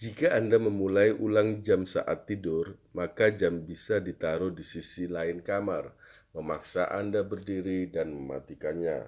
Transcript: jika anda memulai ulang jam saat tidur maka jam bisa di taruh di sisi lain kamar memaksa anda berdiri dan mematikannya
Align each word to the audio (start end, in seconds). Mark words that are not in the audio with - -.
jika 0.00 0.26
anda 0.38 0.56
memulai 0.66 1.10
ulang 1.26 1.50
jam 1.66 1.82
saat 1.94 2.18
tidur 2.28 2.66
maka 2.98 3.26
jam 3.40 3.54
bisa 3.70 3.96
di 4.06 4.12
taruh 4.22 4.52
di 4.52 4.60
sisi 4.72 5.04
lain 5.16 5.38
kamar 5.48 5.84
memaksa 6.36 6.82
anda 7.00 7.20
berdiri 7.30 7.80
dan 7.94 8.08
mematikannya 8.18 8.98